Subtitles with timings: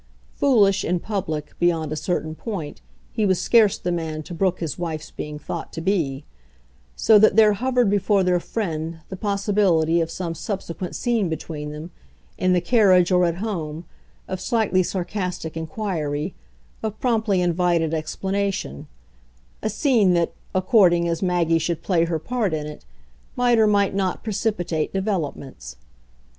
[0.33, 4.75] Foolish, in public, beyond a certain point, he was scarce the man to brook his
[4.79, 6.25] wife's being thought to be;
[6.95, 11.91] so that there hovered before their friend the possibility of some subsequent scene between them,
[12.35, 13.85] in the carriage or at home,
[14.27, 16.33] of slightly sarcastic inquiry,
[16.81, 18.87] of promptly invited explanation;
[19.61, 22.85] a scene that, according as Maggie should play her part in it,
[23.35, 25.75] might or might not precipitate developments.